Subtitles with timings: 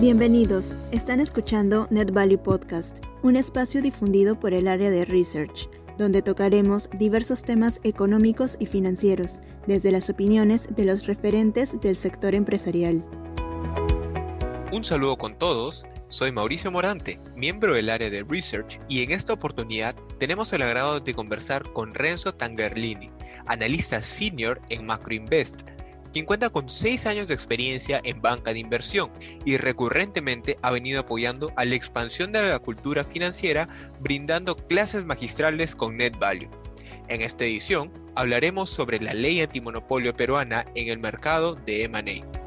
[0.00, 6.22] Bienvenidos, están escuchando Net Value Podcast, un espacio difundido por el área de Research, donde
[6.22, 13.04] tocaremos diversos temas económicos y financieros, desde las opiniones de los referentes del sector empresarial.
[14.70, 19.32] Un saludo con todos, soy Mauricio Morante, miembro del área de Research, y en esta
[19.32, 23.10] oportunidad tenemos el agrado de conversar con Renzo Tangerlini,
[23.46, 25.62] analista senior en Macroinvest,
[26.12, 29.10] quien cuenta con 6 años de experiencia en banca de inversión
[29.44, 33.68] y recurrentemente ha venido apoyando a la expansión de la cultura financiera
[34.00, 36.50] brindando clases magistrales con Net Value.
[37.08, 42.38] En esta edición hablaremos sobre la ley antimonopolio peruana en el mercado de M&A.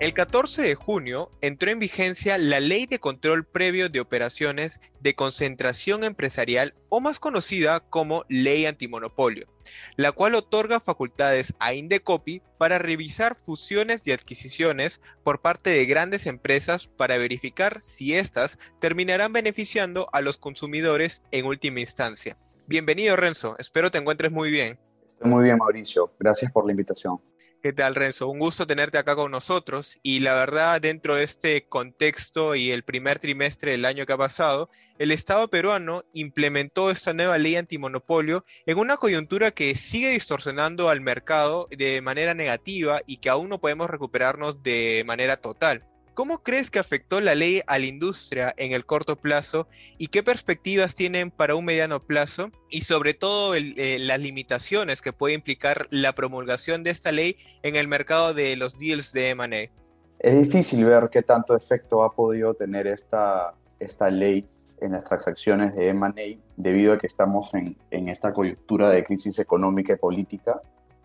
[0.00, 5.16] El 14 de junio entró en vigencia la Ley de Control Previo de Operaciones de
[5.16, 9.48] Concentración Empresarial o más conocida como Ley Antimonopolio,
[9.96, 16.26] la cual otorga facultades a Indecopi para revisar fusiones y adquisiciones por parte de grandes
[16.26, 22.36] empresas para verificar si éstas terminarán beneficiando a los consumidores en última instancia.
[22.66, 24.78] Bienvenido Renzo, espero te encuentres muy bien.
[25.14, 27.20] Estoy muy bien Mauricio, gracias por la invitación.
[27.60, 28.28] ¿Qué tal, Renzo?
[28.28, 29.98] Un gusto tenerte acá con nosotros.
[30.04, 34.16] Y la verdad, dentro de este contexto y el primer trimestre del año que ha
[34.16, 40.88] pasado, el Estado peruano implementó esta nueva ley antimonopolio en una coyuntura que sigue distorsionando
[40.88, 45.84] al mercado de manera negativa y que aún no podemos recuperarnos de manera total.
[46.18, 50.24] ¿Cómo crees que afectó la ley a la industria en el corto plazo y qué
[50.24, 52.50] perspectivas tienen para un mediano plazo?
[52.70, 57.76] Y sobre todo eh, las limitaciones que puede implicar la promulgación de esta ley en
[57.76, 59.70] el mercado de los deals de M&A.
[60.18, 64.44] Es difícil ver qué tanto efecto ha podido tener esta, esta ley
[64.80, 69.38] en las transacciones de M&A debido a que estamos en, en esta coyuntura de crisis
[69.38, 70.60] económica y política,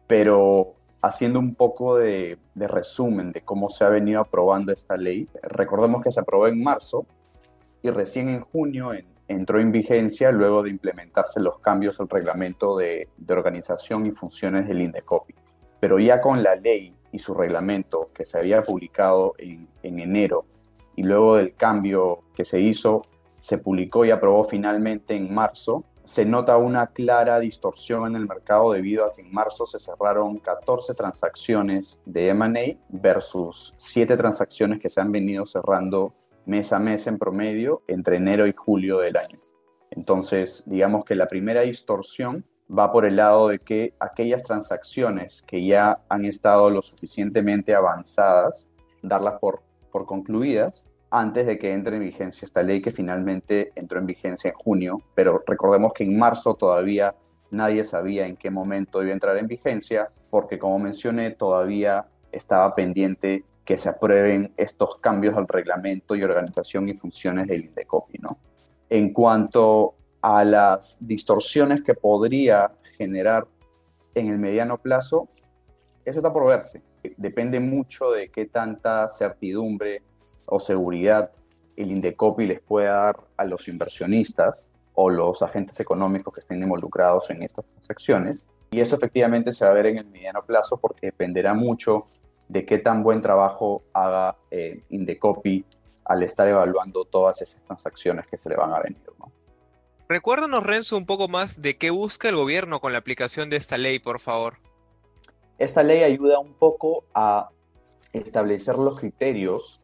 [0.08, 0.74] pero
[1.04, 6.14] haciendo un poco de, resumen de cómo se ha venido aprobando esta ley, recordemos que
[6.14, 7.06] se aprobó en marzo
[7.82, 8.92] y recién en junio
[9.28, 14.82] entró en vigencia luego de implementarse los cambios al reglamento de, organización y funciones del
[14.82, 15.36] INDECOPI.
[15.82, 20.46] Pero ya con la ley y su reglamento que se había publicado en, en enero
[20.96, 23.02] y luego del cambio que se hizo,
[23.42, 28.74] se publicó y aprobó finalmente en marzo, se nota una clara distorsión en el mercado
[28.74, 34.90] debido a que en marzo se cerraron 14 transacciones de M&A versus 7 transacciones que
[34.90, 36.14] se han venido cerrando
[36.46, 39.40] mes a mes en promedio entre enero y julio del año.
[39.92, 45.66] Entonces, digamos que la primera distorsión va por el lado de que aquellas transacciones que
[45.66, 48.70] ya han estado lo suficientemente avanzadas,
[49.02, 54.00] darlas por, por concluidas, antes de que entre en vigencia esta ley que finalmente entró
[54.00, 57.14] en vigencia en junio, pero recordemos que en marzo todavía
[57.52, 62.74] nadie sabía en qué momento iba a entrar en vigencia, porque como mencioné, todavía estaba
[62.74, 68.18] pendiente que se aprueben estos cambios al reglamento y organización y funciones del INDECOPI.
[68.18, 68.40] ¿no?
[68.90, 73.46] En cuanto a las distorsiones que podría generar
[74.16, 75.30] en el mediano plazo,
[76.04, 76.82] eso está por verse.
[77.18, 80.02] Depende mucho de qué tanta certidumbre
[80.46, 81.32] o seguridad
[81.76, 87.30] el Indecopi les pueda dar a los inversionistas o los agentes económicos que estén involucrados
[87.30, 88.48] en estas transacciones.
[88.72, 92.06] Y esto efectivamente se va a ver en el mediano plazo porque dependerá mucho
[92.48, 95.66] de qué tan buen trabajo haga eh, Indecopi
[96.06, 99.02] al estar evaluando todas esas transacciones que se le van a venir.
[99.20, 99.32] ¿no?
[100.10, 103.78] Recuérdanos, Renzo, un poco más de qué busca el gobierno con la aplicación de esta
[103.78, 104.56] ley, por favor.
[105.58, 107.50] Esta ley ayuda un poco a
[108.12, 109.83] establecer los criterios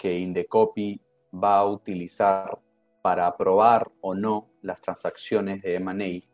[0.00, 0.98] que Indecopi
[1.32, 2.58] va a utilizar
[3.02, 6.26] para aprobar o no las transacciones de M&A.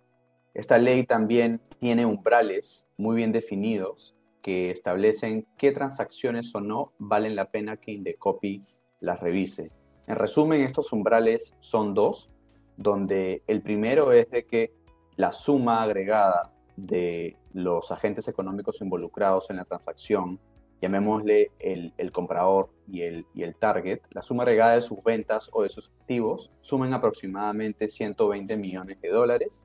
[0.55, 7.35] Esta ley también tiene umbrales muy bien definidos que establecen qué transacciones o no valen
[7.35, 8.63] la pena que Indecopi
[9.01, 9.73] las revise.
[10.07, 12.31] En resumen, estos umbrales son dos,
[12.77, 14.73] donde el primero es de que
[15.17, 20.39] la suma agregada de los agentes económicos involucrados en la transacción
[20.81, 25.63] llamémosle el, comprador y el, y el target, la suma regada de sus ventas o
[25.63, 29.63] de sus activos sumen aproximadamente 120 millones de dólares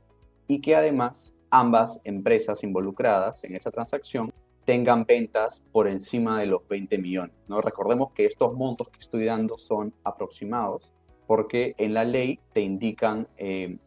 [0.47, 4.31] y que además ambas empresas involucradas en esa transacción
[4.65, 7.35] tengan ventas por encima de los 20 millones.
[7.47, 7.61] ¿no?
[7.61, 10.93] Recordemos que estos montos que estoy dando son aproximados
[11.27, 13.77] porque en la ley te indican, eh,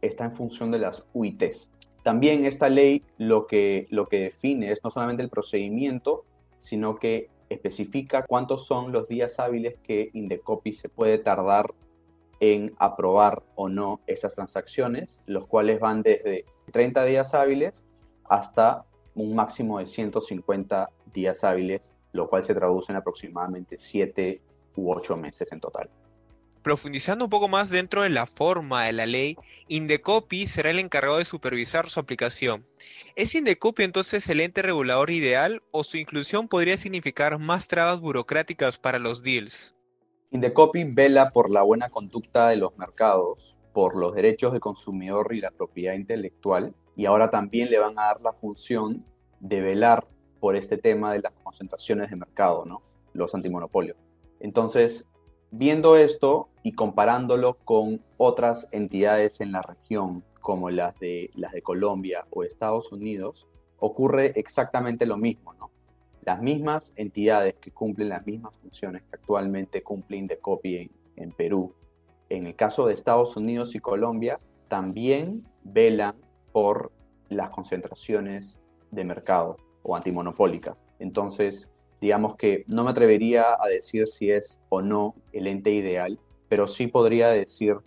[0.00, 1.70] está en función de las UITs.
[2.02, 6.24] También esta ley lo que, lo que define es no solamente el procedimiento,
[6.64, 11.74] sino que especifica cuántos son los días hábiles que Indecopi se puede tardar
[12.40, 17.84] en aprobar o no esas transacciones, los cuales van desde 30 días hábiles
[18.24, 21.82] hasta un máximo de 150 días hábiles,
[22.12, 24.40] lo cual se traduce en aproximadamente 7
[24.76, 25.90] u ocho meses en total.
[26.62, 29.36] Profundizando un poco más dentro de la forma de la ley,
[29.68, 32.64] Indecopi será el encargado de supervisar su aplicación.
[33.16, 38.76] ¿Es Indecopi entonces el ente regulador ideal o su inclusión podría significar más trabas burocráticas
[38.76, 39.72] para los deals?
[40.32, 45.40] Indecopi vela por la buena conducta de los mercados, por los derechos del consumidor y
[45.40, 49.04] la propiedad intelectual, y ahora también le van a dar la función
[49.38, 50.08] de velar
[50.40, 52.82] por este tema de las concentraciones de mercado, ¿no?
[53.12, 53.96] los antimonopolios.
[54.40, 55.06] Entonces,
[55.52, 61.62] viendo esto y comparándolo con otras entidades en la región, como las de, las de
[61.62, 63.48] Colombia o Estados Unidos,
[63.78, 65.70] ocurre exactamente lo mismo, ¿no?
[66.20, 71.32] Las mismas entidades que cumplen las mismas funciones que actualmente cumplen de copia en, en
[71.32, 71.74] Perú,
[72.28, 74.38] en el caso de Estados Unidos y Colombia,
[74.68, 76.14] también velan
[76.52, 76.92] por
[77.30, 78.60] las concentraciones
[78.90, 80.76] de mercado o antimonopólicas.
[80.98, 81.70] Entonces,
[82.02, 86.20] digamos que no me atrevería a decir si es o no el ente ideal,
[86.50, 87.78] pero sí podría decir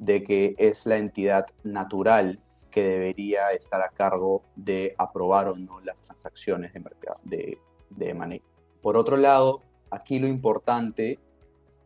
[0.00, 5.80] de que es la entidad natural que debería estar a cargo de aprobar o no
[5.80, 7.58] las transacciones de mercado de,
[7.90, 8.42] de
[8.80, 11.18] Por otro lado, aquí lo importante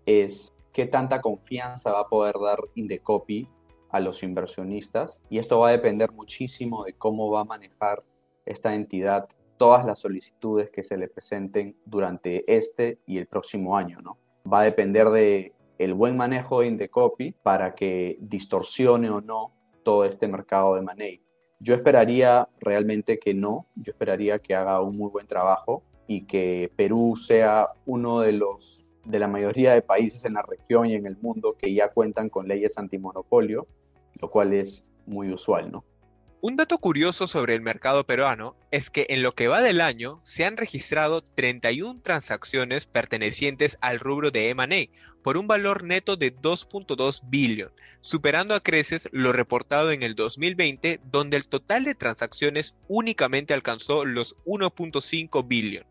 [0.06, 3.48] es qué tanta confianza va a poder dar Indecopy
[3.90, 8.04] a los inversionistas y esto va a depender muchísimo de cómo va a manejar
[8.46, 14.00] esta entidad todas las solicitudes que se le presenten durante este y el próximo año,
[14.02, 14.18] ¿no?
[14.50, 20.04] Va a depender de el buen manejo de Indecopy para que distorsione o no todo
[20.04, 21.20] este mercado de money.
[21.58, 26.70] Yo esperaría realmente que no, yo esperaría que haga un muy buen trabajo y que
[26.76, 31.06] Perú sea uno de los de la mayoría de países en la región y en
[31.06, 33.66] el mundo que ya cuentan con leyes antimonopolio,
[34.14, 35.84] lo cual es muy usual, ¿no?
[36.40, 40.20] Un dato curioso sobre el mercado peruano es que en lo que va del año
[40.24, 46.36] se han registrado 31 transacciones pertenecientes al rubro de M&A por un valor neto de
[46.36, 47.72] 2.2 billón,
[48.02, 54.04] superando a creces lo reportado en el 2020, donde el total de transacciones únicamente alcanzó
[54.04, 55.86] los 1.5 billón.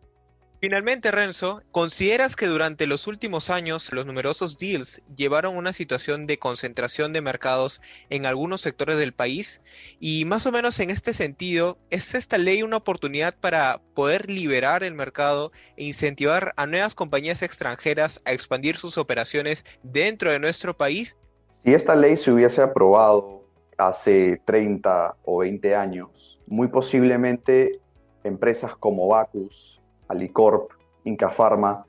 [0.64, 6.26] Finalmente, Renzo, ¿consideras que durante los últimos años los numerosos deals llevaron a una situación
[6.26, 9.60] de concentración de mercados en algunos sectores del país?
[10.00, 14.84] Y más o menos en este sentido, ¿es esta ley una oportunidad para poder liberar
[14.84, 20.78] el mercado e incentivar a nuevas compañías extranjeras a expandir sus operaciones dentro de nuestro
[20.78, 21.18] país?
[21.66, 27.82] Si esta ley se hubiese aprobado hace 30 o 20 años, muy posiblemente
[28.24, 29.83] empresas como Bacus,
[30.14, 30.72] Alicorp,
[31.04, 31.86] Inca Pharma,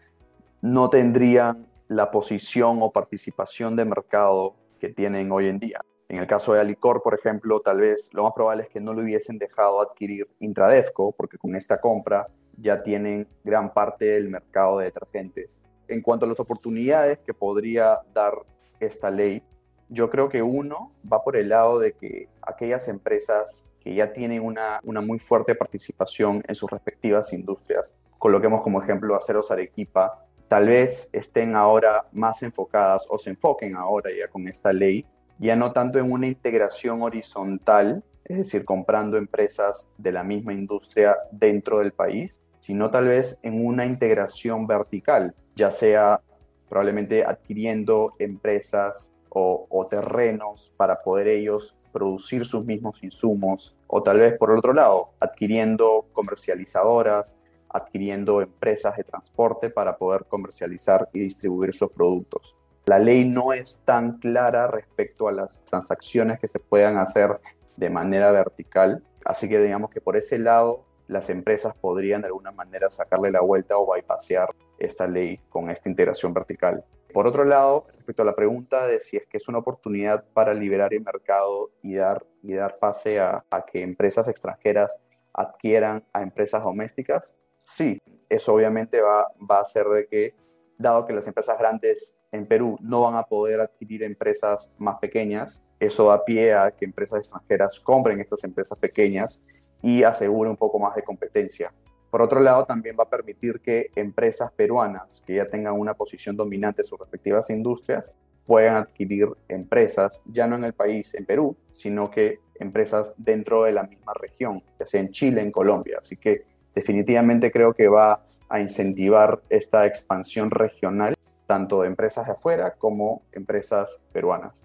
[0.62, 5.80] no tendrían la posición o participación de mercado que tienen hoy en día.
[6.08, 8.94] En el caso de Alicorp, por ejemplo, tal vez lo más probable es que no
[8.94, 14.78] lo hubiesen dejado adquirir Intradefco, porque con esta compra ya tienen gran parte del mercado
[14.78, 15.62] de detergentes.
[15.88, 18.34] En cuanto a las oportunidades que podría dar
[18.80, 19.42] esta ley,
[19.88, 24.42] yo creo que uno va por el lado de que aquellas empresas que ya tienen
[24.42, 30.68] una, una muy fuerte participación en sus respectivas industrias coloquemos como ejemplo Aceros Arequipa, tal
[30.68, 35.06] vez estén ahora más enfocadas o se enfoquen ahora ya con esta ley,
[35.38, 41.16] ya no tanto en una integración horizontal, es decir, comprando empresas de la misma industria
[41.30, 46.20] dentro del país, sino tal vez en una integración vertical, ya sea
[46.68, 54.18] probablemente adquiriendo empresas o, o, terrenos para poder ellos producir sus mismos insumos, o tal
[54.18, 57.36] vez por el otro lado, adquiriendo comercializadoras,
[57.74, 62.56] adquiriendo empresas de transporte para poder comercializar y distribuir sus productos.
[62.86, 67.40] La ley no es tan clara respecto a las transacciones que se puedan hacer
[67.76, 72.52] de manera vertical, así que digamos que por ese lado las empresas podrían de alguna
[72.52, 76.84] manera sacarle la vuelta o bypassear esta ley con esta integración vertical.
[77.12, 80.54] Por otro lado, respecto a la pregunta de si es que es una oportunidad para
[80.54, 84.96] liberar el mercado y dar, y dar pase a, a que empresas extranjeras
[85.32, 87.34] adquieran a empresas domésticas,
[87.64, 90.34] Sí, eso obviamente va, a hacer de que,
[90.78, 95.62] dado que las empresas grandes en Perú no van a poder adquirir empresas más pequeñas,
[95.80, 99.42] eso da pie a que empresas extranjeras compren estas empresas pequeñas
[99.82, 101.72] y asegure un poco más de competencia.
[102.10, 106.36] Por otro lado, también va a permitir que empresas peruanas que ya tengan una posición
[106.36, 108.16] dominante en sus respectivas industrias
[108.46, 113.72] puedan adquirir empresas, ya no en el país, en Perú, sino que empresas dentro de
[113.72, 115.98] la misma región, ya sea en Chile, en Colombia.
[116.00, 121.14] Así que definitivamente creo que va a incentivar esta expansión regional,
[121.46, 124.64] tanto de empresas de afuera como empresas peruanas.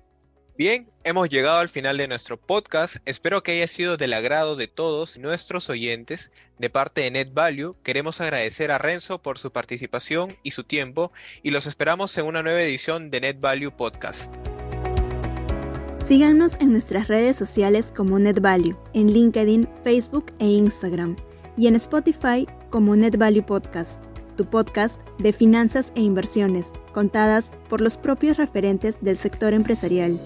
[0.60, 2.98] Bien, hemos llegado al final de nuestro podcast.
[3.06, 6.34] Espero que haya sido del agrado de todos nuestros oyentes.
[6.58, 11.14] De parte de NetValue, queremos agradecer a Renzo por su participación y su tiempo
[11.44, 14.36] y los esperamos en una nueva edición de NetValue Podcast.
[15.96, 21.16] Síganos en nuestras redes sociales como NetValue, en LinkedIn, Facebook e Instagram,
[21.60, 24.06] y en Spotify como NetValue Podcast,
[24.38, 30.18] tu podcast de finanzas e inversiones, contadas por los propios referentes del sector empresarial.